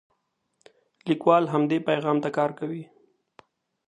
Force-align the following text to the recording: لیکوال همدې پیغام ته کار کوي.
لیکوال 1.07 1.43
همدې 1.53 1.77
پیغام 1.87 2.17
ته 2.23 2.29
کار 2.37 2.51
کوي. 2.59 2.83